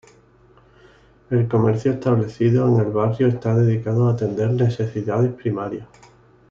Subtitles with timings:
[1.29, 5.87] El comercio establecido en el barrio está dedicado a atender necesidades primarias.